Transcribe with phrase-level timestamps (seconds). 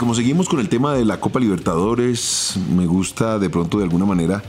[0.00, 4.06] como seguimos con el tema de la Copa Libertadores, me gusta de pronto de alguna
[4.06, 4.42] manera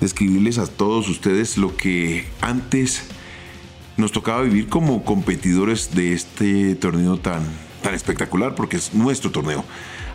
[0.00, 3.02] describirles a todos ustedes lo que antes
[3.98, 7.42] nos tocaba vivir como competidores de este torneo tan,
[7.82, 9.66] tan espectacular, porque es nuestro torneo.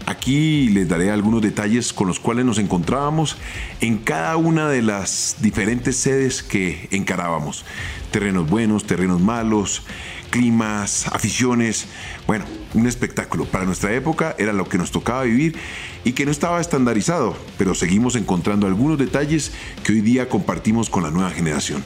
[0.08, 3.38] Aquí les daré algunos detalles con los cuales nos encontrábamos
[3.82, 7.66] en cada una de las diferentes sedes que encarábamos.
[8.10, 9.84] Terrenos buenos, terrenos malos,
[10.32, 11.86] climas, aficiones.
[12.26, 13.46] Bueno, un espectáculo.
[13.46, 15.56] Para nuestra época era lo que nos tocaba vivir
[16.04, 19.52] y que no estaba estandarizado, pero seguimos encontrando algunos detalles
[19.84, 21.84] que hoy día compartimos con la nueva generación.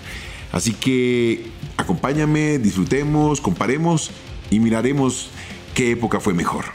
[0.54, 4.12] Así que acompáñame, disfrutemos, comparemos
[4.50, 5.32] y miraremos
[5.74, 6.66] qué época fue mejor.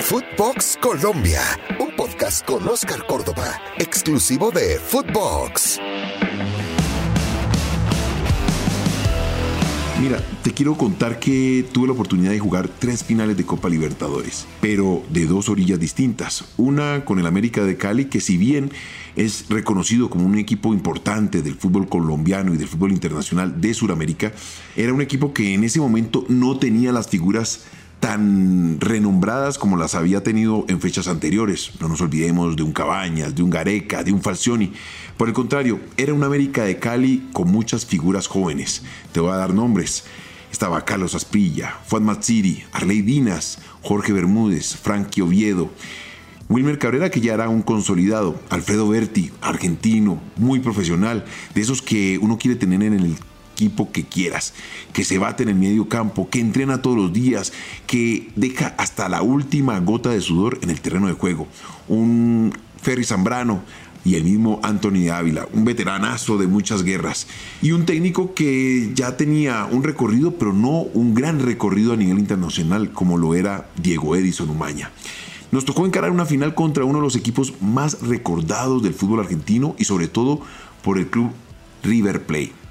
[0.00, 1.42] Footbox Colombia,
[1.78, 5.80] un podcast con Oscar Córdoba, exclusivo de Footbox.
[10.04, 14.46] Mira, te quiero contar que tuve la oportunidad de jugar tres finales de Copa Libertadores,
[14.60, 16.44] pero de dos orillas distintas.
[16.58, 18.70] Una con el América de Cali, que si bien
[19.16, 24.34] es reconocido como un equipo importante del fútbol colombiano y del fútbol internacional de Sudamérica,
[24.76, 27.64] era un equipo que en ese momento no tenía las figuras
[28.04, 31.70] tan renombradas como las había tenido en fechas anteriores.
[31.80, 34.74] No nos olvidemos de un Cabañas, de un Gareca, de un Falcioni.
[35.16, 38.82] Por el contrario, era una América de Cali con muchas figuras jóvenes.
[39.12, 40.04] Te voy a dar nombres.
[40.52, 45.70] Estaba Carlos Aspilla, Fuad Matsiri, Arley Dinas, Jorge Bermúdez, Frankie Oviedo,
[46.50, 52.18] Wilmer Cabrera, que ya era un consolidado, Alfredo Berti, argentino, muy profesional, de esos que
[52.18, 53.16] uno quiere tener en el
[53.54, 54.52] equipo que quieras,
[54.92, 57.52] que se bate en el medio campo, que entrena todos los días,
[57.86, 61.46] que deja hasta la última gota de sudor en el terreno de juego.
[61.88, 63.62] Un Ferry Zambrano,
[64.04, 67.26] y el mismo Anthony Ávila, un veteranazo de muchas guerras
[67.62, 72.18] y un técnico que ya tenía un recorrido, pero no un gran recorrido a nivel
[72.18, 74.90] internacional como lo era Diego Edison Umaña.
[75.52, 79.74] Nos tocó encarar una final contra uno de los equipos más recordados del fútbol argentino
[79.78, 80.42] y sobre todo
[80.82, 81.30] por el club
[81.82, 82.63] River Plate.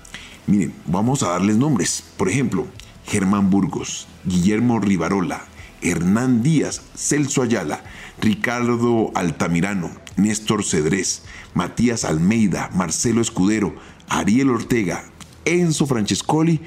[0.45, 2.03] Miren, vamos a darles nombres.
[2.17, 2.67] Por ejemplo,
[3.05, 5.45] Germán Burgos, Guillermo Rivarola,
[5.81, 7.83] Hernán Díaz, Celso Ayala,
[8.19, 11.23] Ricardo Altamirano, Néstor Cedrés,
[11.53, 13.75] Matías Almeida, Marcelo Escudero,
[14.09, 15.05] Ariel Ortega,
[15.45, 16.61] Enzo Francescoli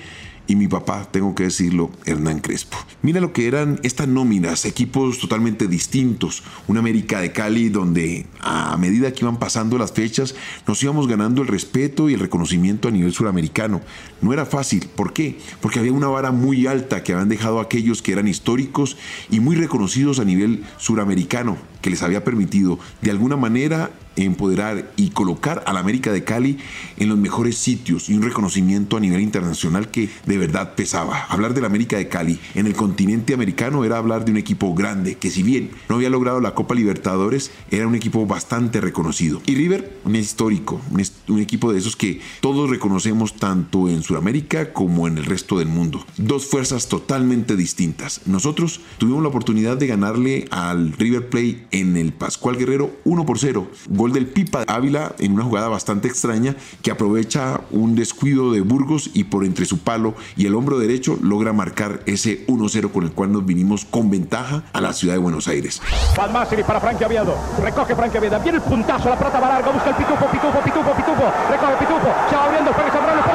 [0.47, 2.77] y mi papá, tengo que decirlo, Hernán Crespo.
[3.03, 6.43] Mira lo que eran estas nóminas, equipos totalmente distintos.
[6.69, 10.35] Una América de Cali donde a medida que iban pasando las fechas
[10.67, 13.81] nos íbamos ganando el respeto y el reconocimiento a nivel suramericano.
[14.21, 15.39] No era fácil, ¿por qué?
[15.61, 18.97] Porque había una vara muy alta que habían dejado aquellos que eran históricos
[19.31, 25.11] y muy reconocidos a nivel suramericano, que les había permitido de alguna manera empoderar y
[25.11, 26.59] colocar a la América de Cali
[26.97, 31.25] en los mejores sitios y un reconocimiento a nivel internacional que de verdad pesaba.
[31.29, 34.75] Hablar de la América de Cali en el continente americano era hablar de un equipo
[34.75, 39.41] grande que si bien no había logrado la Copa Libertadores, era un equipo bastante reconocido.
[39.47, 45.07] Y River, un histórico, un, equipo de esos que todos reconocemos tanto en Sudamérica como
[45.07, 46.05] en el resto del mundo.
[46.17, 48.23] Dos fuerzas totalmente distintas.
[48.27, 53.39] Nosotros tuvimos la oportunidad de ganarle al River Plate en el Pascual Guerrero 1 por
[53.39, 53.71] 0
[54.13, 59.25] del Pipa Ávila en una jugada bastante extraña que aprovecha un descuido de Burgos y
[59.25, 63.33] por entre su palo y el hombro derecho logra marcar ese 1-0 con el cual
[63.33, 65.81] nos vinimos con ventaja a la ciudad de Buenos Aires.
[66.15, 67.37] Palmasiri para Frankie Aviado.
[67.63, 68.43] Recoge Frankie Aviado.
[68.43, 69.71] Viene el puntazo, la pelota va larga.
[69.71, 71.33] Busca el pitufo, pitufo, pitufo, pitufo.
[71.51, 72.15] Recoge pitufo.
[72.29, 73.27] Se va abriendo el Frankie Zambrano.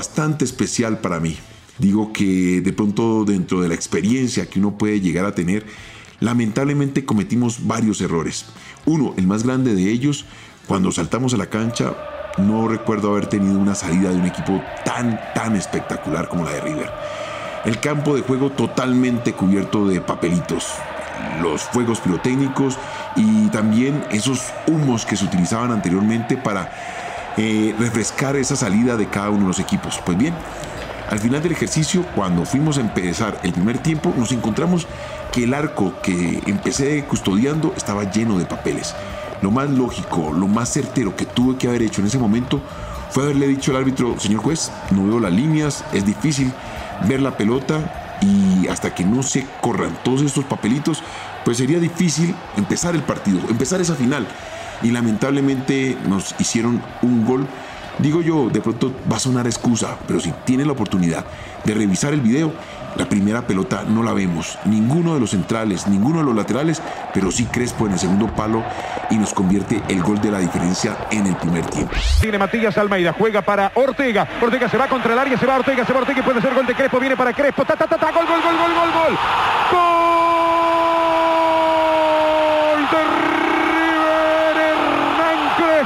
[0.00, 1.36] Bastante especial para mí.
[1.76, 5.66] Digo que de pronto dentro de la experiencia que uno puede llegar a tener,
[6.20, 8.46] lamentablemente cometimos varios errores.
[8.86, 10.24] Uno, el más grande de ellos,
[10.66, 11.94] cuando saltamos a la cancha,
[12.38, 16.60] no recuerdo haber tenido una salida de un equipo tan, tan espectacular como la de
[16.62, 16.90] River.
[17.66, 20.64] El campo de juego totalmente cubierto de papelitos,
[21.42, 22.78] los fuegos pirotécnicos
[23.16, 26.72] y también esos humos que se utilizaban anteriormente para
[27.36, 30.00] eh, refrescar esa salida de cada uno de los equipos.
[30.04, 30.34] Pues bien,
[31.10, 34.86] al final del ejercicio, cuando fuimos a empezar el primer tiempo, nos encontramos
[35.32, 38.94] que el arco que empecé custodiando estaba lleno de papeles.
[39.42, 42.60] Lo más lógico, lo más certero que tuve que haber hecho en ese momento
[43.10, 46.52] fue haberle dicho al árbitro, señor juez, no veo las líneas, es difícil
[47.08, 51.02] ver la pelota y hasta que no se corran todos estos papelitos,
[51.44, 54.28] pues sería difícil empezar el partido, empezar esa final
[54.82, 57.46] y lamentablemente nos hicieron un gol.
[57.98, 61.24] Digo yo, de pronto va a sonar excusa, pero si tienen la oportunidad
[61.64, 62.52] de revisar el video
[62.96, 66.82] La primera pelota no la vemos, ninguno de los centrales, ninguno de los laterales,
[67.14, 68.64] pero sí Crespo en el segundo palo
[69.10, 71.94] y nos convierte el gol de la diferencia en el primer tiempo.
[72.20, 74.26] Tiene Matías Almeida, juega para Ortega.
[74.40, 76.52] Ortega se va contra el área, se va Ortega, se va Ortega y puede ser
[76.54, 77.64] gol de Crespo, viene para Crespo.
[77.64, 79.18] Ta, ta, gol, gol, gol, gol, gol.
[79.72, 79.89] ¡Gol!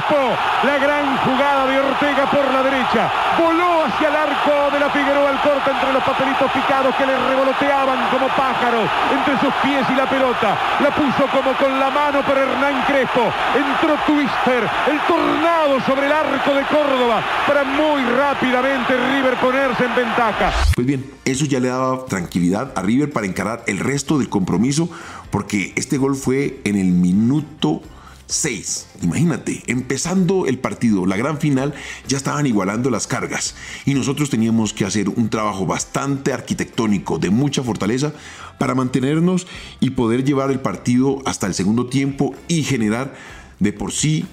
[0.07, 3.11] La gran jugada de Ortega por la derecha.
[3.39, 7.17] Voló hacia el arco de la Figueroa al corte entre los papelitos picados que le
[7.17, 10.57] revoloteaban como pájaros entre sus pies y la pelota.
[10.79, 13.33] La puso como con la mano para Hernán Crespo.
[13.57, 19.95] Entró Twister, el tornado sobre el arco de Córdoba para muy rápidamente River ponerse en
[19.95, 20.53] ventaja.
[20.75, 24.87] Pues bien, eso ya le daba tranquilidad a River para encarar el resto del compromiso
[25.31, 27.81] porque este gol fue en el minuto
[28.27, 28.87] 6.
[29.03, 31.73] Imagínate, empezando el partido, la gran final,
[32.07, 33.55] ya estaban igualando las cargas
[33.85, 38.13] y nosotros teníamos que hacer un trabajo bastante arquitectónico, de mucha fortaleza,
[38.57, 39.47] para mantenernos
[39.79, 43.13] y poder llevar el partido hasta el segundo tiempo y generar
[43.59, 44.25] de por sí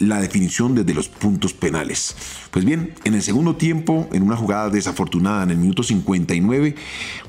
[0.00, 2.16] la definición desde los puntos penales.
[2.50, 6.74] Pues bien, en el segundo tiempo, en una jugada desafortunada en el minuto 59,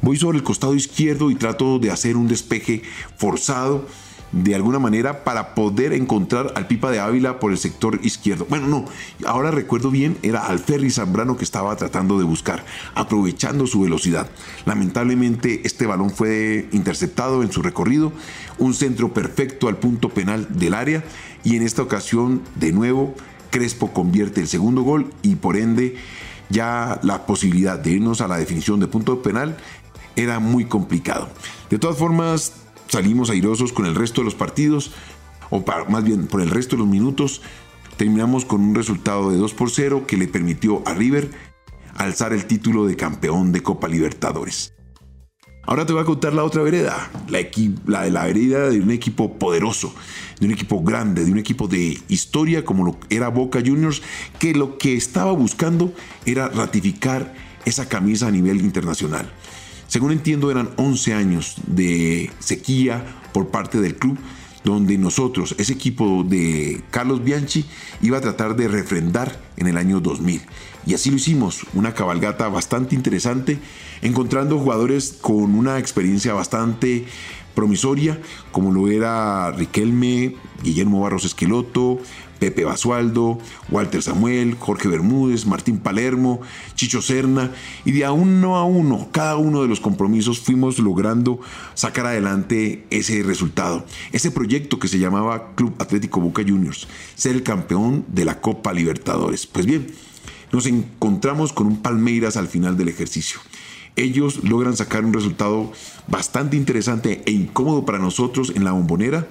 [0.01, 2.81] voy sobre el costado izquierdo y trato de hacer un despeje
[3.17, 3.87] forzado
[4.31, 8.45] de alguna manera para poder encontrar al Pipa de Ávila por el sector izquierdo.
[8.49, 8.85] Bueno, no,
[9.25, 14.29] ahora recuerdo bien, era al Ferry Zambrano que estaba tratando de buscar, aprovechando su velocidad.
[14.65, 18.11] Lamentablemente este balón fue interceptado en su recorrido,
[18.57, 21.03] un centro perfecto al punto penal del área
[21.43, 23.15] y en esta ocasión de nuevo
[23.49, 25.97] Crespo convierte el segundo gol y por ende
[26.49, 29.57] ya la posibilidad de irnos a la definición de punto penal
[30.15, 31.29] era muy complicado.
[31.69, 32.53] De todas formas,
[32.91, 34.91] salimos airosos con el resto de los partidos,
[35.49, 37.41] o más bien por el resto de los minutos,
[37.95, 41.31] terminamos con un resultado de 2 por 0 que le permitió a River
[41.95, 44.73] alzar el título de campeón de Copa Libertadores.
[45.63, 47.39] Ahora te voy a contar la otra vereda, la,
[47.85, 49.93] la de la vereda de un equipo poderoso,
[50.39, 54.01] de un equipo grande, de un equipo de historia como lo era Boca Juniors,
[54.39, 55.93] que lo que estaba buscando
[56.25, 57.33] era ratificar
[57.63, 59.31] esa camisa a nivel internacional.
[59.91, 63.03] Según entiendo, eran 11 años de sequía
[63.33, 64.17] por parte del club,
[64.63, 67.65] donde nosotros, ese equipo de Carlos Bianchi,
[68.01, 70.43] iba a tratar de refrendar en el año 2000.
[70.87, 73.59] Y así lo hicimos, una cabalgata bastante interesante,
[74.01, 77.03] encontrando jugadores con una experiencia bastante
[77.53, 78.17] promisoria,
[78.53, 81.99] como lo era Riquelme, Guillermo Barros Esqueloto,
[82.41, 83.37] Pepe Basualdo,
[83.69, 86.41] Walter Samuel, Jorge Bermúdez, Martín Palermo,
[86.73, 87.51] Chicho Serna,
[87.85, 91.39] y de a uno a uno, cada uno de los compromisos fuimos logrando
[91.75, 97.43] sacar adelante ese resultado, ese proyecto que se llamaba Club Atlético Boca Juniors, ser el
[97.43, 99.45] campeón de la Copa Libertadores.
[99.45, 99.91] Pues bien,
[100.51, 103.39] nos encontramos con un Palmeiras al final del ejercicio.
[103.95, 105.71] Ellos logran sacar un resultado
[106.07, 109.27] bastante interesante e incómodo para nosotros en la bombonera,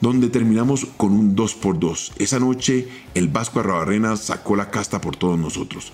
[0.00, 5.00] donde terminamos con un 2 por 2 Esa noche el Vasco Arrabarrena sacó la casta
[5.00, 5.92] por todos nosotros.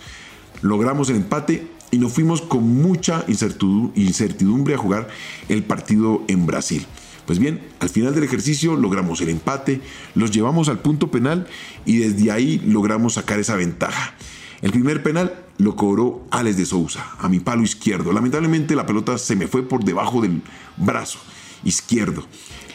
[0.61, 5.09] Logramos el empate y nos fuimos con mucha incertidumbre a jugar
[5.49, 6.87] el partido en Brasil.
[7.27, 9.81] Pues bien, al final del ejercicio logramos el empate,
[10.15, 11.47] los llevamos al punto penal
[11.85, 14.15] y desde ahí logramos sacar esa ventaja.
[14.63, 18.13] El primer penal lo cobró Alex de Sousa a mi palo izquierdo.
[18.13, 20.43] Lamentablemente la pelota se me fue por debajo del
[20.77, 21.19] brazo
[21.65, 22.25] izquierdo.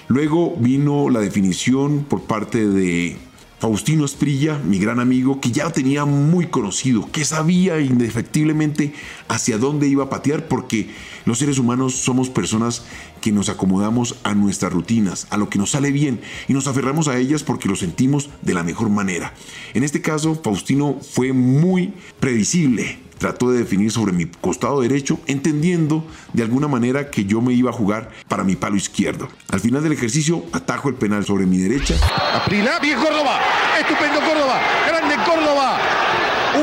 [0.07, 3.17] Luego vino la definición por parte de
[3.59, 8.93] Faustino Esprilla, mi gran amigo, que ya tenía muy conocido, que sabía indefectiblemente
[9.27, 10.91] hacia dónde iba a patear, porque
[11.25, 12.85] los seres humanos somos personas
[13.19, 17.07] que nos acomodamos a nuestras rutinas, a lo que nos sale bien, y nos aferramos
[17.07, 19.33] a ellas porque lo sentimos de la mejor manera.
[19.73, 26.05] En este caso, Faustino fue muy previsible, trató de definir sobre mi costado derecho, entendiendo
[26.33, 29.27] de alguna manera que yo me iba a jugar para mi palo izquierdo.
[29.49, 31.95] Al final del ejercicio, atajo el penal sobre mi derecha.
[32.33, 33.39] Aprila, bien Córdoba,
[33.79, 35.79] estupendo Córdoba, grande Córdoba,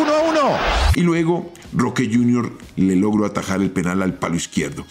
[0.00, 0.58] uno a uno.
[0.94, 4.84] Y luego Roque Junior le logró atajar el penal al palo izquierdo.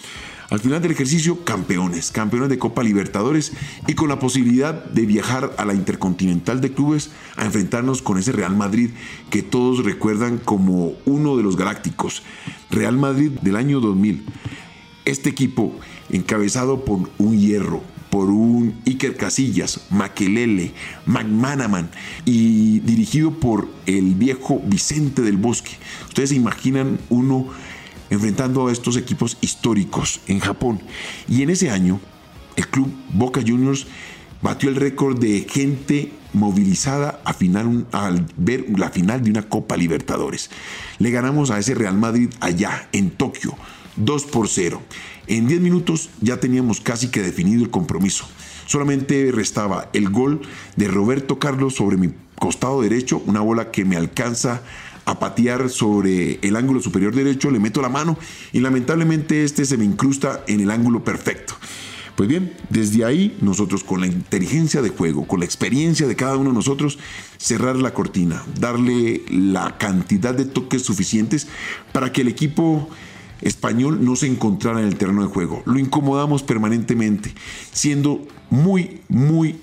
[0.54, 3.54] Al final del ejercicio, campeones, campeones de Copa Libertadores
[3.88, 8.34] y con la posibilidad de viajar a la Intercontinental de Clubes a enfrentarnos con ese
[8.34, 8.92] Real Madrid
[9.32, 12.22] que todos recuerdan como uno de los galácticos.
[12.70, 14.26] Real Madrid del año 2000.
[15.06, 15.74] Este equipo,
[16.12, 17.82] encabezado por un hierro,
[18.12, 20.72] por un Iker Casillas, Maquelele,
[21.08, 21.90] McManaman
[22.26, 25.72] y dirigido por el viejo Vicente del Bosque.
[26.10, 27.48] Ustedes se imaginan uno
[28.14, 30.82] enfrentando a estos equipos históricos en Japón.
[31.28, 32.00] Y en ese año,
[32.56, 33.88] el club Boca Juniors
[34.42, 39.78] batió el récord de gente movilizada a final, al ver la final de una Copa
[39.78, 40.50] Libertadores.
[41.00, 43.56] Le ganamos a ese Real Madrid allá, en Tokio.
[43.96, 44.82] 2 por 0.
[45.28, 48.26] En 10 minutos ya teníamos casi que definido el compromiso.
[48.66, 50.42] Solamente restaba el gol
[50.76, 54.62] de Roberto Carlos sobre mi costado derecho, una bola que me alcanza
[55.06, 58.18] a patear sobre el ángulo superior derecho, le meto la mano
[58.52, 61.56] y lamentablemente este se me incrusta en el ángulo perfecto.
[62.16, 66.38] Pues bien, desde ahí nosotros con la inteligencia de juego, con la experiencia de cada
[66.38, 67.00] uno de nosotros,
[67.38, 71.48] cerrar la cortina, darle la cantidad de toques suficientes
[71.92, 72.88] para que el equipo
[73.42, 75.64] español no se encontrara en el terreno de juego.
[75.66, 77.34] Lo incomodamos permanentemente,
[77.72, 79.60] siendo muy, muy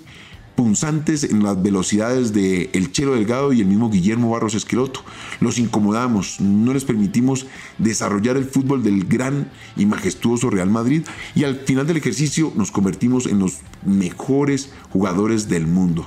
[0.61, 5.01] punzantes en las velocidades de El Chelo Delgado y el mismo Guillermo Barros Esqueloto.
[5.41, 7.47] Los incomodamos, no les permitimos
[7.79, 12.71] desarrollar el fútbol del gran y majestuoso Real Madrid y al final del ejercicio nos
[12.73, 16.07] convertimos en los mejores jugadores del mundo.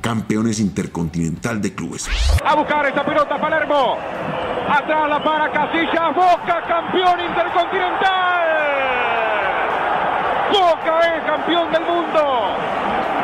[0.00, 2.08] Campeones intercontinental de clubes.
[2.44, 3.98] A buscar esta pelota Palermo.
[4.68, 6.08] Atrás la para Casilla.
[6.08, 8.46] Boca campeón intercontinental.
[10.50, 12.75] Boca es campeón del mundo.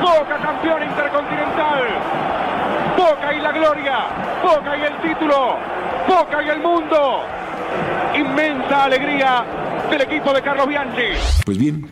[0.03, 1.83] Boca campeón intercontinental.
[2.97, 3.99] Boca y la gloria.
[4.43, 5.57] Boca y el título.
[6.09, 7.21] Boca y el mundo.
[8.19, 9.45] Inmensa alegría
[9.89, 11.03] del equipo de Carlos Bianchi.
[11.45, 11.87] Pues bien,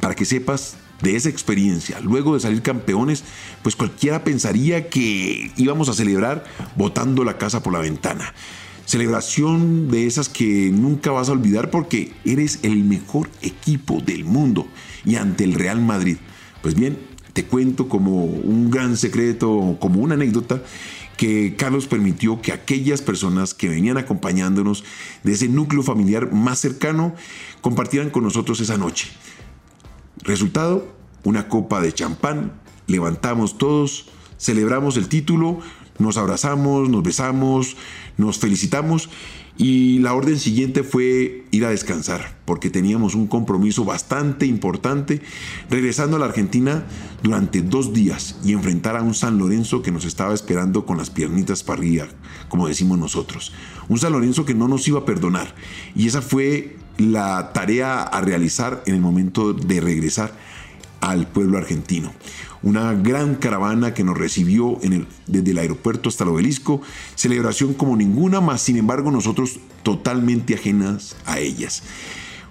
[0.00, 3.22] para que sepas de esa experiencia, luego de salir campeones,
[3.62, 6.42] pues cualquiera pensaría que íbamos a celebrar
[6.74, 8.34] botando la casa por la ventana.
[8.86, 14.66] Celebración de esas que nunca vas a olvidar porque eres el mejor equipo del mundo
[15.04, 16.16] y ante el Real Madrid.
[16.60, 20.62] Pues bien, te cuento como un gran secreto, como una anécdota,
[21.16, 24.84] que Carlos permitió que aquellas personas que venían acompañándonos
[25.22, 27.14] de ese núcleo familiar más cercano
[27.60, 29.08] compartieran con nosotros esa noche.
[30.18, 30.86] Resultado,
[31.24, 32.52] una copa de champán,
[32.86, 34.08] levantamos todos,
[34.38, 35.60] celebramos el título,
[35.98, 37.76] nos abrazamos, nos besamos,
[38.16, 39.08] nos felicitamos
[39.58, 45.20] y la orden siguiente fue ir a descansar, porque teníamos un compromiso bastante importante,
[45.70, 46.84] regresando a la Argentina
[47.22, 51.10] durante dos días y enfrentar a un San Lorenzo que nos estaba esperando con las
[51.10, 52.06] piernitas para arriba,
[52.48, 53.52] como decimos nosotros.
[53.88, 55.54] Un San Lorenzo que no nos iba a perdonar.
[55.94, 60.32] Y esa fue la tarea a realizar en el momento de regresar
[61.02, 62.14] al pueblo argentino.
[62.62, 64.78] Una gran caravana que nos recibió
[65.26, 66.80] desde el aeropuerto hasta el obelisco,
[67.16, 71.82] celebración como ninguna, más sin embargo nosotros totalmente ajenas a ellas.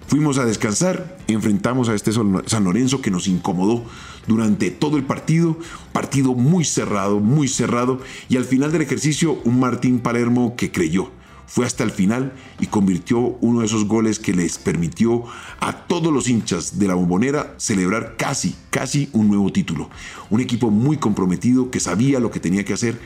[0.06, 3.84] Fuimos a descansar, enfrentamos a este San Lorenzo que nos incomodó
[4.26, 5.58] durante todo el partido,
[5.94, 11.10] partido muy cerrado, muy cerrado, y al final del ejercicio un Martín Palermo que creyó,
[11.46, 15.24] fue hasta el final y convirtió uno de esos goles que les permitió
[15.60, 19.90] a todos los hinchas de la bombonera celebrar casi, casi un nuevo título.
[20.30, 22.98] Un equipo muy comprometido que sabía lo que tenía que hacer,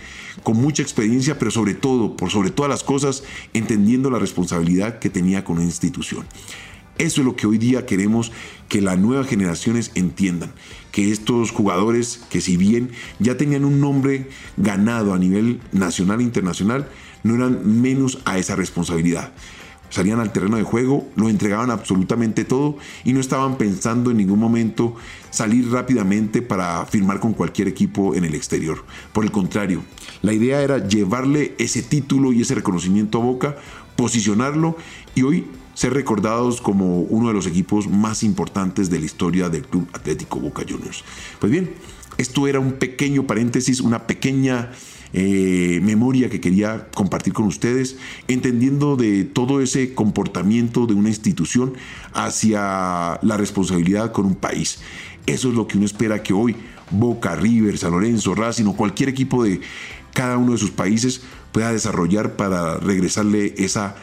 [0.42, 5.10] con mucha experiencia, pero sobre todo, por sobre todas las cosas, entendiendo la responsabilidad que
[5.10, 6.24] tenía con la institución.
[6.98, 8.32] Eso es lo que hoy día queremos
[8.68, 10.52] que las nuevas generaciones entiendan,
[10.92, 16.24] que estos jugadores que si bien ya tenían un nombre ganado a nivel nacional e
[16.24, 16.88] internacional,
[17.26, 19.32] no eran menos a esa responsabilidad.
[19.88, 24.40] Salían al terreno de juego, lo entregaban absolutamente todo y no estaban pensando en ningún
[24.40, 24.96] momento
[25.30, 28.84] salir rápidamente para firmar con cualquier equipo en el exterior.
[29.12, 29.82] Por el contrario,
[30.22, 33.56] la idea era llevarle ese título y ese reconocimiento a Boca,
[33.94, 34.76] posicionarlo
[35.14, 39.62] y hoy ser recordados como uno de los equipos más importantes de la historia del
[39.62, 41.04] Club Atlético Boca Juniors.
[41.38, 41.74] Pues bien,
[42.16, 44.72] esto era un pequeño paréntesis, una pequeña
[45.12, 51.74] eh, memoria que quería compartir con ustedes, entendiendo de todo ese comportamiento de una institución
[52.14, 54.80] hacia la responsabilidad con un país.
[55.26, 56.56] Eso es lo que uno espera que hoy
[56.90, 59.60] Boca, River, San Lorenzo, Racing o cualquier equipo de
[60.14, 61.20] cada uno de sus países
[61.52, 63.96] pueda desarrollar para regresarle esa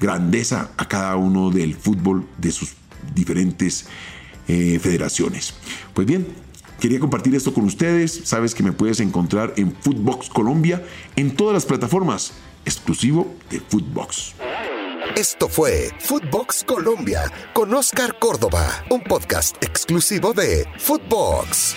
[0.00, 2.74] grandeza a cada uno del fútbol de sus
[3.14, 3.86] diferentes
[4.48, 5.54] eh, federaciones.
[5.94, 6.26] Pues bien,
[6.80, 8.20] Quería compartir esto con ustedes.
[8.24, 10.84] Sabes que me puedes encontrar en Footbox Colombia
[11.16, 12.32] en todas las plataformas,
[12.64, 14.34] exclusivo de Footbox.
[15.16, 21.74] Esto fue Footbox Colombia con Oscar Córdoba, un podcast exclusivo de Footbox.